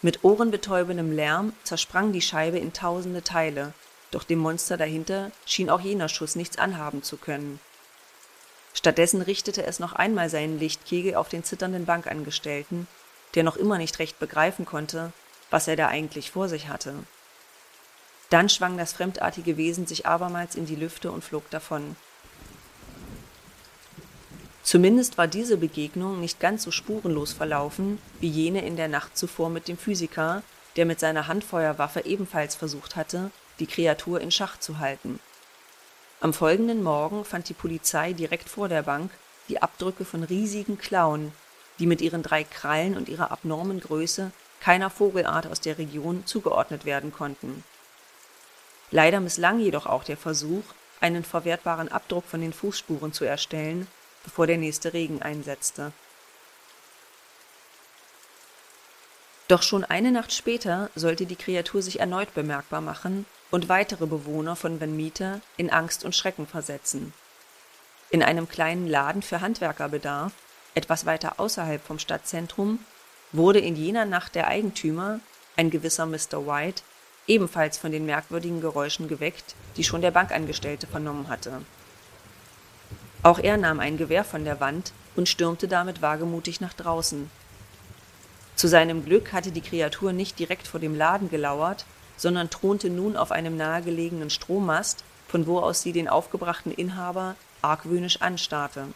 Mit 0.02 0.24
ohrenbetäubendem 0.24 1.12
Lärm 1.12 1.54
zersprang 1.64 2.14
die 2.14 2.22
Scheibe 2.22 2.60
in 2.60 2.74
tausende 2.74 3.24
Teile, 3.24 3.74
doch 4.12 4.24
dem 4.24 4.40
Monster 4.40 4.78
dahinter 4.78 5.32
schien 5.46 5.70
auch 5.70 5.82
jener 5.82 6.08
Schuss 6.08 6.36
nichts 6.36 6.58
anhaben 6.58 7.04
zu 7.04 7.18
können. 7.18 7.60
Stattdessen 8.74 9.24
richtete 9.24 9.66
es 9.66 9.80
noch 9.80 9.94
einmal 9.94 10.30
seinen 10.30 10.60
Lichtkegel 10.60 11.16
auf 11.16 11.30
den 11.30 11.44
zitternden 11.44 11.86
Bankangestellten, 11.86 12.88
der 13.34 13.44
noch 13.44 13.58
immer 13.58 13.80
nicht 13.80 13.98
recht 13.98 14.20
begreifen 14.20 14.66
konnte, 14.66 15.12
was 15.50 15.68
er 15.68 15.76
da 15.76 15.88
eigentlich 15.88 16.30
vor 16.30 16.48
sich 16.48 16.68
hatte. 16.68 16.94
Dann 18.30 18.50
schwang 18.50 18.78
das 18.78 18.94
fremdartige 18.94 19.58
Wesen 19.58 19.88
sich 19.88 20.06
abermals 20.06 20.56
in 20.56 20.66
die 20.66 20.76
Lüfte 20.76 21.12
und 21.12 21.24
flog 21.24 21.50
davon. 21.50 21.96
Zumindest 24.68 25.18
war 25.18 25.28
diese 25.28 25.56
Begegnung 25.56 26.20
nicht 26.20 26.42
ganz 26.42 26.64
so 26.64 26.72
spurenlos 26.72 27.32
verlaufen 27.32 28.00
wie 28.20 28.28
jene 28.28 28.66
in 28.66 28.76
der 28.76 28.90
Nacht 28.90 29.18
zuvor 29.18 29.50
mit 29.50 29.70
dem 29.70 29.78
Physiker, 29.78 30.44
der 30.76 30.86
mit 30.86 31.00
seiner 31.00 31.28
Handfeuerwaffe 31.28 32.04
ebenfalls 32.04 32.54
versucht 32.54 32.98
hatte, 32.98 33.32
die 33.60 33.66
Kreatur 33.66 34.20
in 34.20 34.30
Schach 34.30 34.60
zu 34.60 34.80
halten. 34.80 35.22
Am 36.20 36.34
folgenden 36.34 36.84
Morgen 36.84 37.24
fand 37.24 37.48
die 37.48 37.54
Polizei 37.54 38.12
direkt 38.12 38.50
vor 38.50 38.68
der 38.68 38.82
Bank 38.84 39.10
die 39.48 39.62
Abdrücke 39.62 40.04
von 40.04 40.24
riesigen 40.24 40.78
Klauen, 40.78 41.32
die 41.80 41.86
mit 41.86 42.02
ihren 42.02 42.22
drei 42.22 42.44
Krallen 42.44 42.98
und 42.98 43.08
ihrer 43.08 43.32
abnormen 43.32 43.80
Größe 43.80 44.32
keiner 44.60 44.90
Vogelart 44.90 45.48
aus 45.48 45.62
der 45.62 45.78
Region 45.78 46.26
zugeordnet 46.26 46.84
werden 46.84 47.14
konnten 47.14 47.64
Leider 48.92 49.22
misslang 49.22 49.60
jedoch 49.60 49.86
auch 49.86 50.04
der 50.04 50.18
Versuch, 50.18 50.64
einen 51.00 51.24
verwertbaren 51.24 51.90
Abdruck 51.90 52.26
von 52.26 52.42
den 52.42 52.52
Fußspuren 52.52 53.14
zu 53.14 53.24
erstellen, 53.24 53.88
bevor 54.28 54.46
der 54.46 54.58
nächste 54.58 54.92
Regen 54.92 55.22
einsetzte. 55.22 55.94
Doch 59.48 59.64
schon 59.64 59.86
eine 59.86 60.12
Nacht 60.12 60.34
später 60.34 60.90
sollte 60.96 61.26
die 61.26 61.38
Kreatur 61.38 61.82
sich 61.82 62.02
erneut 62.02 62.34
bemerkbar 62.34 62.82
machen 62.82 63.26
und 63.52 63.70
weitere 63.70 64.06
Bewohner 64.06 64.58
von 64.58 64.82
Van 64.82 64.98
Meter 64.98 65.40
in 65.56 65.70
Angst 65.70 66.04
und 66.04 66.14
Schrecken 66.14 66.46
versetzen. 66.46 67.14
In 68.10 68.22
einem 68.22 68.50
kleinen 68.50 68.86
Laden 68.86 69.22
für 69.22 69.40
Handwerkerbedarf, 69.40 70.34
etwas 70.76 71.06
weiter 71.06 71.40
außerhalb 71.40 71.82
vom 71.82 71.98
Stadtzentrum, 71.98 72.80
wurde 73.32 73.60
in 73.60 73.78
jener 73.78 74.04
Nacht 74.04 74.36
der 74.36 74.48
Eigentümer, 74.48 75.22
ein 75.56 75.70
gewisser 75.70 76.06
Mr. 76.06 76.46
White, 76.46 76.84
ebenfalls 77.28 77.78
von 77.78 77.94
den 77.94 78.06
merkwürdigen 78.06 78.60
Geräuschen 78.60 79.08
geweckt, 79.08 79.56
die 79.78 79.86
schon 79.86 80.02
der 80.02 80.12
Bankangestellte 80.12 80.86
vernommen 80.86 81.30
hatte. 81.30 81.62
Auch 83.24 83.40
er 83.40 83.58
nahm 83.58 83.80
ein 83.80 83.98
Gewehr 83.98 84.24
von 84.24 84.46
der 84.46 84.60
Wand 84.60 84.94
und 85.16 85.28
stürmte 85.28 85.68
damit 85.68 86.02
wagemutig 86.02 86.62
nach 86.62 86.74
draußen. 86.74 87.30
Zu 88.56 88.68
seinem 88.68 89.06
Glück 89.06 89.34
hatte 89.34 89.52
die 89.52 89.62
Kreatur 89.62 90.14
nicht 90.14 90.40
direkt 90.40 90.68
vor 90.68 90.80
dem 90.80 90.96
Laden 90.96 91.30
gelauert, 91.30 91.86
sondern 92.16 92.50
thronte 92.50 92.90
nun 92.90 93.16
auf 93.16 93.32
einem 93.32 93.56
nahegelegenen 93.56 94.30
Strommast, 94.30 95.04
von 95.28 95.46
wo 95.46 95.60
aus 95.60 95.82
sie 95.82 95.92
den 95.92 96.08
aufgebrachten 96.08 96.72
Inhaber 96.72 97.36
argwöhnisch 97.62 98.22
anstarrte. 98.22 98.88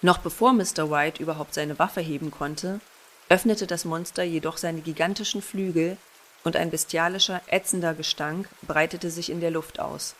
Noch 0.00 0.18
bevor 0.18 0.52
Mr. 0.52 0.90
White 0.90 1.22
überhaupt 1.22 1.54
seine 1.54 1.78
Waffe 1.78 2.00
heben 2.00 2.30
konnte, 2.30 2.80
öffnete 3.28 3.66
das 3.66 3.84
Monster 3.84 4.22
jedoch 4.22 4.56
seine 4.56 4.80
gigantischen 4.80 5.42
Flügel 5.42 5.96
und 6.44 6.56
ein 6.56 6.70
bestialischer, 6.70 7.40
ätzender 7.48 7.94
Gestank 7.94 8.48
breitete 8.62 9.10
sich 9.10 9.28
in 9.30 9.40
der 9.40 9.50
Luft 9.50 9.80
aus. 9.80 10.14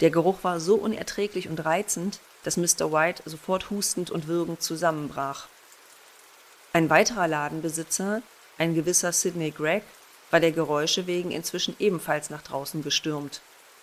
Der 0.00 0.10
Geruch 0.10 0.38
war 0.42 0.60
so 0.60 0.74
unerträglich 0.74 1.48
und 1.48 1.64
reizend, 1.64 2.20
dass 2.42 2.56
Mr. 2.56 2.92
White 2.92 3.22
sofort 3.24 3.70
hustend 3.70 4.10
und 4.10 4.26
würgend 4.26 4.62
zusammenbrach. 4.62 5.46
Ein 6.72 6.90
weiterer 6.90 7.26
Ladenbesitzer, 7.26 8.22
ein 8.58 8.74
gewisser 8.74 9.12
Sidney 9.12 9.50
Gregg, 9.50 9.84
war 10.30 10.40
der 10.40 10.52
Geräusche 10.52 11.06
wegen 11.06 11.30
inzwischen 11.30 11.76
ebenfalls 11.78 12.30
nach 12.30 12.42
draußen 12.42 12.82
gestürmt, 12.82 13.40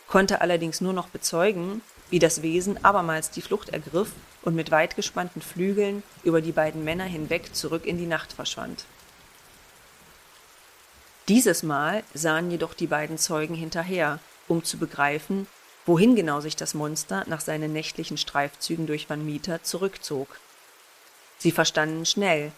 konnte 0.07 0.41
allerdings 0.41 0.81
nur 0.81 0.93
noch 0.93 1.07
bezeugen, 1.07 1.81
wie 2.09 2.19
das 2.19 2.41
Wesen 2.41 2.83
abermals 2.85 3.31
die 3.31 3.41
Flucht 3.41 3.69
ergriff 3.69 4.11
und 4.43 4.55
mit 4.55 4.69
weit 4.69 4.95
gespannten 4.95 5.41
Flügeln 5.41 6.03
über 6.23 6.41
die 6.41 6.51
beiden 6.51 6.83
Männer 6.83 7.05
hinweg 7.05 7.55
zurück 7.55 7.85
in 7.85 7.97
die 7.97 8.05
Nacht 8.05 8.33
verschwand. 8.33 8.85
Dieses 11.29 11.63
Mal 11.63 12.03
sahen 12.13 12.51
jedoch 12.51 12.73
die 12.73 12.87
beiden 12.87 13.17
Zeugen 13.17 13.55
hinterher, 13.55 14.19
um 14.47 14.63
zu 14.63 14.77
begreifen, 14.77 15.47
wohin 15.85 16.15
genau 16.15 16.39
sich 16.39 16.55
das 16.55 16.73
Monster 16.73 17.23
nach 17.27 17.41
seinen 17.41 17.73
nächtlichen 17.73 18.17
Streifzügen 18.17 18.87
durch 18.87 19.09
Van 19.09 19.25
Meter 19.25 19.63
zurückzog. 19.63 20.39
Sie 21.37 21.51
verstanden 21.51 22.05
schnell, 22.05 22.51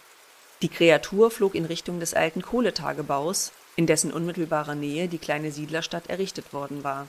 die 0.62 0.70
Kreatur 0.70 1.32
flog 1.32 1.56
in 1.56 1.66
Richtung 1.66 2.00
des 2.00 2.14
alten 2.14 2.42
Kohletagebaus, 2.42 3.52
in 3.76 3.88
dessen 3.88 4.12
unmittelbarer 4.12 4.76
Nähe 4.76 5.08
die 5.08 5.18
kleine 5.18 5.52
Siedlerstadt 5.52 6.08
errichtet 6.08 6.54
worden 6.54 6.84
war. 6.84 7.08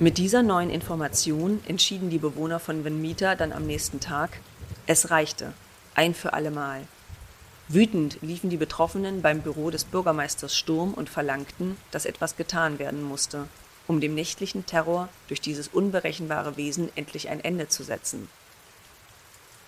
Mit 0.00 0.18
dieser 0.18 0.42
neuen 0.42 0.70
Information 0.70 1.60
entschieden 1.66 2.08
die 2.08 2.18
Bewohner 2.18 2.60
von 2.60 2.84
Venmita 2.84 3.34
dann 3.34 3.52
am 3.52 3.66
nächsten 3.66 4.00
Tag, 4.00 4.40
es 4.86 5.10
reichte, 5.10 5.52
ein 5.94 6.14
für 6.14 6.32
allemal. 6.32 6.86
Wütend 7.70 8.18
liefen 8.22 8.48
die 8.48 8.56
Betroffenen 8.56 9.20
beim 9.20 9.42
Büro 9.42 9.70
des 9.70 9.84
Bürgermeisters 9.84 10.56
Sturm 10.56 10.94
und 10.94 11.10
verlangten, 11.10 11.76
dass 11.90 12.06
etwas 12.06 12.36
getan 12.36 12.78
werden 12.78 13.02
musste, 13.02 13.46
um 13.86 14.00
dem 14.00 14.14
nächtlichen 14.14 14.64
Terror 14.64 15.10
durch 15.28 15.42
dieses 15.42 15.68
unberechenbare 15.68 16.56
Wesen 16.56 16.90
endlich 16.96 17.28
ein 17.28 17.40
Ende 17.40 17.68
zu 17.68 17.82
setzen. 17.82 18.30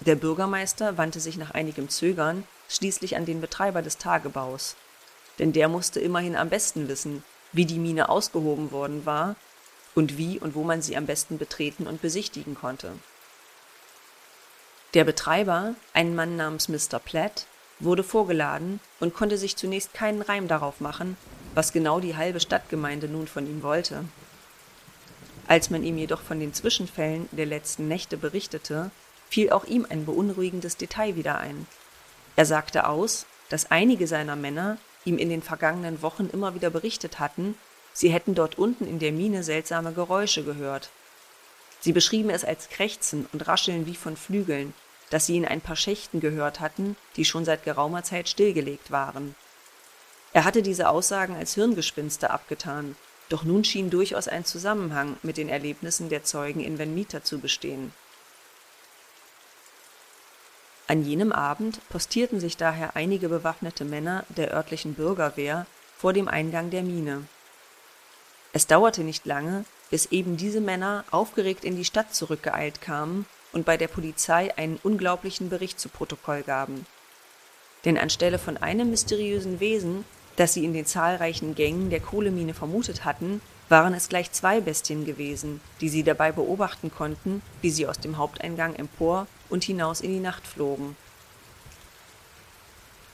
Der 0.01 0.15
Bürgermeister 0.15 0.97
wandte 0.97 1.21
sich 1.21 1.37
nach 1.37 1.51
einigem 1.51 1.91
Zögern 1.91 2.45
schließlich 2.71 3.17
an 3.17 3.27
den 3.27 3.43
Betreiber 3.43 3.83
des 3.83 3.99
Tagebaus, 3.99 4.77
denn 5.39 5.53
der 5.53 5.69
musste 5.69 6.01
immerhin 6.01 6.37
am 6.37 6.49
besten 6.49 6.89
wissen, 6.89 7.23
wie 7.53 7.67
die 7.67 7.79
Mine 7.79 8.09
ausgehoben 8.09 8.71
worden 8.71 9.05
war 9.05 9.37
und 9.95 10.17
wie 10.17 10.39
und 10.39 10.55
wo 10.55 10.63
man 10.63 10.81
sie 10.81 10.97
am 10.97 11.05
besten 11.05 11.37
betreten 11.37 11.87
und 11.87 12.01
besichtigen 12.01 12.55
konnte. 12.55 12.93
Der 14.95 15.05
Betreiber, 15.05 15.75
ein 15.93 16.15
Mann 16.15 16.37
namens 16.37 16.69
Mr. 16.69 16.99
Platt, 16.99 17.47
wurde 17.81 18.03
vorgeladen 18.03 18.81
und 19.01 19.15
konnte 19.15 19.39
sich 19.39 19.57
zunächst 19.57 19.95
keinen 19.95 20.23
Reim 20.23 20.49
darauf 20.49 20.81
machen, 20.81 21.17
was 21.55 21.73
genau 21.73 22.01
die 22.01 22.17
halbe 22.17 22.41
Stadtgemeinde 22.41 23.09
nun 23.09 23.27
von 23.27 23.47
ihm 23.47 23.63
wollte. 23.63 24.05
Als 25.49 25.71
man 25.71 25.83
ihm 25.83 25.99
jedoch 25.99 26.21
von 26.21 26.39
den 26.39 26.55
Zwischenfällen 26.55 27.29
der 27.33 27.47
letzten 27.47 27.89
Nächte 27.89 28.17
berichtete, 28.17 28.91
fiel 29.29 29.51
auch 29.51 29.65
ihm 29.65 29.87
ein 29.89 30.07
beunruhigendes 30.07 30.77
Detail 30.77 31.17
wieder 31.17 31.39
ein. 31.39 31.67
Er 32.37 32.47
sagte 32.47 32.87
aus, 32.87 33.27
dass 33.49 33.71
einige 33.71 34.07
seiner 34.07 34.37
Männer 34.37 34.79
ihm 35.05 35.19
in 35.19 35.29
den 35.29 35.43
vergangenen 35.43 36.03
Wochen 36.03 36.29
immer 36.33 36.55
wieder 36.55 36.71
berichtet 36.71 37.19
hatten, 37.19 37.57
sie 37.93 38.11
hätten 38.11 38.35
dort 38.35 38.59
unten 38.59 38.87
in 38.87 38.99
der 38.99 39.13
Mine 39.13 39.43
seltsame 39.43 39.93
Geräusche 39.93 40.45
gehört. 40.45 40.91
Sie 41.81 41.93
beschrieben 41.93 42.31
es 42.31 42.45
als 42.45 42.69
Krächzen 42.69 43.27
und 43.33 43.49
Rascheln 43.49 43.87
wie 43.87 43.97
von 43.97 44.17
Flügeln, 44.17 44.75
das 45.11 45.27
sie 45.27 45.37
in 45.37 45.45
ein 45.45 45.61
paar 45.61 45.77
Schächten 45.77 46.21
gehört 46.21 46.61
hatten, 46.61 46.97
die 47.17 47.25
schon 47.25 47.45
seit 47.45 47.65
geraumer 47.65 48.03
Zeit 48.03 48.29
stillgelegt 48.29 48.91
waren. 48.91 49.35
Er 50.33 50.45
hatte 50.45 50.63
diese 50.63 50.89
Aussagen 50.89 51.35
als 51.35 51.55
Hirngespinste 51.55 52.31
abgetan, 52.31 52.97
doch 53.29 53.45
nun 53.45 53.65
schien 53.65 53.91
durchaus 53.91 54.29
ein 54.29 54.45
Zusammenhang 54.45 55.17
mit 55.23 55.37
den 55.37 55.49
Erlebnissen 55.49 56.09
der 56.09 56.25
Zeugen 56.25 56.61
in 56.61 56.79
Venmita 56.79 57.23
zu 57.23 57.41
bestehen. 57.41 57.93
An 60.87 61.05
jenem 61.05 61.33
Abend 61.33 61.81
postierten 61.89 62.41
sich 62.41 62.57
daher 62.57 62.97
einige 62.97 63.29
bewaffnete 63.29 63.85
Männer 63.85 64.25
der 64.29 64.53
örtlichen 64.53 64.95
Bürgerwehr 64.95 65.67
vor 65.97 66.13
dem 66.13 66.27
Eingang 66.27 66.71
der 66.71 66.83
Mine. 66.83 67.27
Es 68.53 68.67
dauerte 68.67 69.03
nicht 69.03 69.27
lange, 69.27 69.65
bis 69.91 70.07
eben 70.07 70.37
diese 70.37 70.61
Männer 70.61 71.05
aufgeregt 71.13 71.65
in 71.65 71.77
die 71.77 71.85
Stadt 71.85 72.13
zurückgeeilt 72.15 72.81
kamen 72.81 73.27
und 73.53 73.65
bei 73.65 73.77
der 73.77 73.89
Polizei 73.89 74.57
einen 74.57 74.79
unglaublichen 74.83 75.49
Bericht 75.49 75.81
zu 75.81 75.89
Protokoll 75.89 76.43
gaben. 76.43 76.87
Denn 77.85 77.99
anstelle 77.99 78.39
von 78.39 78.57
einem 78.57 78.91
mysteriösen 78.91 79.61
Wesen, 79.61 80.05
das 80.37 80.55
sie 80.55 80.65
in 80.65 80.73
den 80.73 80.87
zahlreichen 80.87 81.55
Gängen 81.55 81.91
der 81.91 82.01
Kohlemine 82.01 82.55
vermutet 82.55 83.05
hatten, 83.05 83.41
waren 83.69 83.95
es 83.95 84.09
gleich 84.09 84.33
zwei 84.33 84.61
Bestien 84.61 85.05
gewesen, 85.05 85.61
die 85.81 85.89
sie 85.89 86.03
dabei 86.03 86.33
beobachten 86.33 86.91
konnten, 86.91 87.43
wie 87.63 87.71
sie 87.71 87.87
aus 87.87 87.99
dem 87.99 88.19
Haupteingang 88.19 88.75
empor 88.75 89.27
und 89.49 89.65
hinaus 89.65 90.01
in 90.01 90.13
die 90.13 90.21
Nacht 90.21 90.47
flogen. 90.47 90.97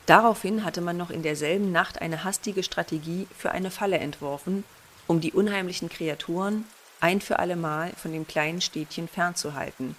Daraufhin 0.06 0.64
hatte 0.64 0.80
man 0.80 0.96
noch 0.96 1.11
in 1.11 1.22
derselben 1.22 1.72
Nacht 1.72 2.00
eine 2.00 2.24
hastige 2.24 2.62
Strategie 2.62 3.26
für 3.37 3.50
eine 3.50 3.70
Falle 3.70 3.98
entworfen, 3.98 4.64
um 5.06 5.20
die 5.20 5.32
unheimlichen 5.32 5.88
Kreaturen 5.88 6.64
ein 7.00 7.20
für 7.20 7.38
allemal 7.38 7.90
von 7.96 8.12
dem 8.12 8.26
kleinen 8.26 8.61
Städtchen 8.61 9.08
fernzuhalten 9.08 9.96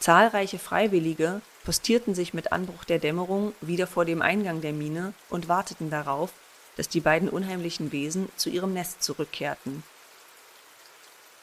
Zahlreiche 0.00 0.58
Freiwillige 0.58 1.40
postierten 1.64 2.14
sich 2.14 2.32
mit 2.32 2.52
Anbruch 2.52 2.84
der 2.84 2.98
Dämmerung 2.98 3.52
wieder 3.60 3.86
vor 3.86 4.04
dem 4.04 4.22
Eingang 4.22 4.60
der 4.60 4.72
Mine 4.72 5.12
und 5.28 5.48
warteten 5.48 5.90
darauf, 5.90 6.32
dass 6.76 6.88
die 6.88 7.00
beiden 7.00 7.28
unheimlichen 7.28 7.90
Wesen 7.90 8.28
zu 8.36 8.48
ihrem 8.48 8.72
Nest 8.72 9.02
zurückkehrten. 9.02 9.82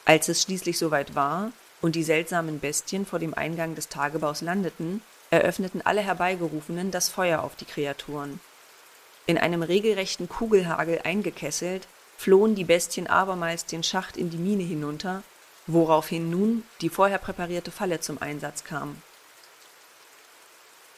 Als 0.06 0.28
es 0.28 0.42
schließlich 0.42 0.78
soweit 0.78 1.14
war 1.14 1.52
und 1.82 1.94
die 1.94 2.04
seltsamen 2.04 2.58
Bestien 2.58 3.04
vor 3.04 3.18
dem 3.18 3.34
Eingang 3.34 3.74
des 3.74 3.88
Tagebaus 3.88 4.40
landeten, 4.40 5.02
eröffneten 5.30 5.82
alle 5.84 6.00
Herbeigerufenen 6.00 6.90
das 6.90 7.08
Feuer 7.08 7.42
auf 7.42 7.56
die 7.56 7.64
Kreaturen. 7.66 8.40
In 9.26 9.36
einem 9.36 9.62
regelrechten 9.62 10.28
Kugelhagel 10.28 11.00
eingekesselt, 11.04 11.88
flohen 12.16 12.54
die 12.54 12.64
Bestien 12.64 13.08
abermals 13.08 13.66
den 13.66 13.82
Schacht 13.82 14.16
in 14.16 14.30
die 14.30 14.38
Mine 14.38 14.62
hinunter 14.62 15.22
woraufhin 15.66 16.30
nun 16.30 16.62
die 16.80 16.88
vorher 16.88 17.18
präparierte 17.18 17.70
Falle 17.70 18.00
zum 18.00 18.20
Einsatz 18.20 18.64
kam. 18.64 19.00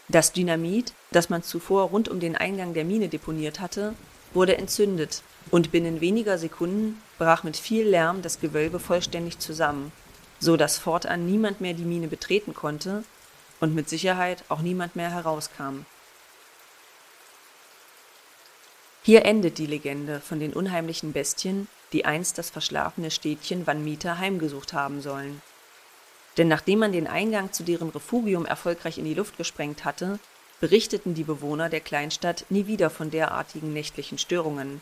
Das 0.09 0.33
Dynamit, 0.33 0.95
das 1.11 1.29
man 1.29 1.43
zuvor 1.43 1.85
rund 1.85 2.09
um 2.09 2.19
den 2.19 2.37
Eingang 2.37 2.73
der 2.73 2.85
Mine 2.85 3.09
deponiert 3.09 3.61
hatte, 3.61 3.95
wurde 4.33 4.57
entzündet 4.57 5.23
und 5.51 5.71
binnen 5.71 6.01
weniger 6.01 6.39
Sekunden 6.39 7.03
brach 7.19 7.43
mit 7.43 7.57
viel 7.57 7.87
Lärm 7.87 8.23
das 8.23 8.41
Gewölbe 8.41 8.79
vollständig 8.79 9.39
zusammen, 9.39 9.93
so 10.39 10.57
dass 10.57 10.79
fortan 10.79 11.27
niemand 11.27 11.61
mehr 11.61 11.75
die 11.75 11.85
Mine 11.85 12.09
betreten 12.09 12.55
konnte 12.55 13.05
und 13.61 13.75
mit 13.75 13.89
Sicherheit 13.89 14.45
auch 14.49 14.61
niemand 14.61 14.97
mehr 14.97 15.11
herauskam. 15.11 15.85
Hier 19.03 19.25
endet 19.25 19.59
die 19.59 19.67
Legende 19.67 20.21
von 20.21 20.39
den 20.39 20.53
unheimlichen 20.53 21.13
Bestien, 21.13 21.69
die 21.93 22.05
einst 22.05 22.39
das 22.39 22.51
verschlafene 22.51 23.11
Städtchen 23.11 23.67
Vanmita 23.67 24.19
heimgesucht 24.19 24.73
haben 24.73 25.01
sollen. 25.01 25.43
Denn 26.37 26.49
nachdem 26.49 26.81
man 26.81 26.93
den 26.93 27.07
Eingang 27.07 27.53
zu 27.53 27.63
deren 27.63 27.91
Refugium 27.91 28.47
erfolgreich 28.47 28.99
in 28.99 29.05
die 29.05 29.15
Luft 29.15 29.37
gesprengt 29.37 29.85
hatte, 29.85 30.19
berichteten 30.61 31.15
die 31.15 31.25
Bewohner 31.25 31.69
der 31.69 31.81
Kleinstadt 31.81 32.45
nie 32.49 32.67
wieder 32.67 32.91
von 32.91 33.11
derartigen 33.11 33.73
nächtlichen 33.73 34.19
Störungen. 34.19 34.81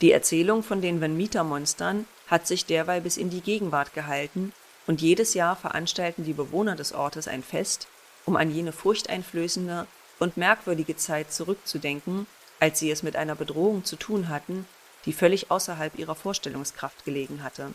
Die 0.00 0.12
Erzählung 0.12 0.62
von 0.62 0.80
den 0.80 1.00
Vanmita-Monstern 1.00 2.06
hat 2.26 2.46
sich 2.46 2.64
derweil 2.64 3.02
bis 3.02 3.16
in 3.16 3.28
die 3.28 3.42
Gegenwart 3.42 3.92
gehalten 3.92 4.52
und 4.86 5.02
jedes 5.02 5.34
Jahr 5.34 5.56
veranstalten 5.56 6.24
die 6.24 6.32
Bewohner 6.32 6.74
des 6.74 6.92
Ortes 6.92 7.28
ein 7.28 7.42
Fest, 7.42 7.86
um 8.24 8.36
an 8.36 8.50
jene 8.50 8.72
furchteinflößende 8.72 9.86
und 10.18 10.36
merkwürdige 10.36 10.96
Zeit 10.96 11.32
zurückzudenken, 11.32 12.26
als 12.60 12.78
sie 12.78 12.90
es 12.90 13.02
mit 13.02 13.16
einer 13.16 13.34
Bedrohung 13.34 13.84
zu 13.84 13.96
tun 13.96 14.28
hatten, 14.28 14.66
die 15.06 15.12
völlig 15.12 15.50
außerhalb 15.50 15.98
ihrer 15.98 16.14
Vorstellungskraft 16.14 17.04
gelegen 17.04 17.42
hatte. 17.42 17.72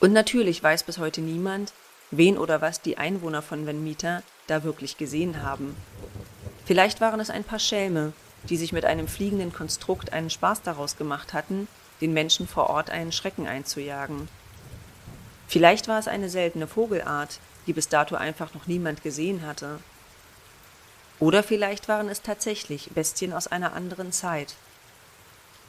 Und 0.00 0.12
natürlich 0.12 0.62
weiß 0.62 0.82
bis 0.82 0.98
heute 0.98 1.20
niemand, 1.20 1.72
wen 2.10 2.36
oder 2.36 2.60
was 2.60 2.80
die 2.80 2.98
Einwohner 2.98 3.42
von 3.42 3.66
Venmita 3.66 4.22
da 4.46 4.64
wirklich 4.64 4.96
gesehen 4.96 5.42
haben. 5.42 5.76
Vielleicht 6.64 7.00
waren 7.00 7.20
es 7.20 7.30
ein 7.30 7.44
paar 7.44 7.58
Schelme, 7.58 8.12
die 8.48 8.56
sich 8.56 8.72
mit 8.72 8.84
einem 8.84 9.08
fliegenden 9.08 9.52
Konstrukt 9.52 10.12
einen 10.12 10.30
Spaß 10.30 10.62
daraus 10.62 10.96
gemacht 10.96 11.32
hatten, 11.32 11.68
den 12.00 12.12
Menschen 12.12 12.48
vor 12.48 12.68
Ort 12.68 12.90
einen 12.90 13.12
Schrecken 13.12 13.46
einzujagen. 13.46 14.28
Vielleicht 15.46 15.86
war 15.88 15.98
es 15.98 16.08
eine 16.08 16.28
seltene 16.28 16.66
Vogelart, 16.66 17.38
die 17.66 17.72
bis 17.72 17.88
dato 17.88 18.16
einfach 18.16 18.54
noch 18.54 18.66
niemand 18.66 19.02
gesehen 19.02 19.46
hatte. 19.46 19.78
Oder 21.20 21.42
vielleicht 21.42 21.88
waren 21.88 22.08
es 22.08 22.22
tatsächlich 22.22 22.90
Bestien 22.94 23.32
aus 23.32 23.46
einer 23.46 23.74
anderen 23.74 24.10
Zeit, 24.10 24.56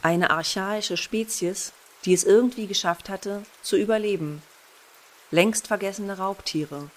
eine 0.03 0.31
archaische 0.31 0.97
Spezies, 0.97 1.71
die 2.03 2.13
es 2.13 2.25
irgendwie 2.25 2.67
geschafft 2.67 3.07
hatte, 3.07 3.43
zu 3.61 3.77
überleben. 3.77 4.43
Längst 5.31 5.67
vergessene 5.67 6.17
Raubtiere, 6.17 6.91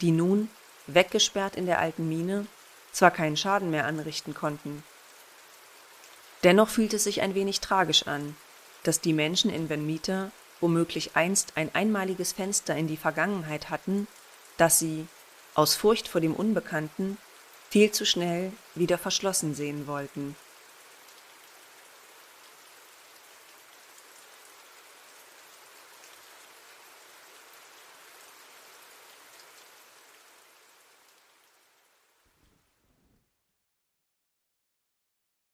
die 0.00 0.12
nun, 0.12 0.48
weggesperrt 0.86 1.56
in 1.56 1.66
der 1.66 1.80
alten 1.80 2.08
Mine, 2.08 2.46
zwar 2.92 3.10
keinen 3.10 3.36
Schaden 3.36 3.70
mehr 3.70 3.84
anrichten 3.84 4.32
konnten. 4.32 4.84
Dennoch 6.44 6.68
fühlt 6.68 6.94
es 6.94 7.04
sich 7.04 7.20
ein 7.20 7.34
wenig 7.34 7.60
tragisch 7.60 8.06
an, 8.06 8.36
dass 8.84 9.00
die 9.00 9.12
Menschen 9.12 9.50
in 9.50 9.68
Venmita 9.68 10.30
womöglich 10.60 11.16
einst 11.16 11.56
ein 11.56 11.74
einmaliges 11.74 12.32
Fenster 12.32 12.76
in 12.76 12.86
die 12.86 12.96
Vergangenheit 12.96 13.70
hatten, 13.70 14.06
das 14.56 14.78
sie, 14.78 15.08
aus 15.54 15.74
Furcht 15.74 16.06
vor 16.06 16.20
dem 16.20 16.34
Unbekannten, 16.34 17.18
viel 17.70 17.90
zu 17.90 18.06
schnell 18.06 18.52
wieder 18.76 18.98
verschlossen 18.98 19.56
sehen 19.56 19.88
wollten 19.88 20.36